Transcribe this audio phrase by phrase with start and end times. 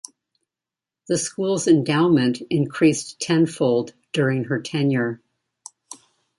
[1.09, 5.21] The school's endowment increased tenfold during her tenure.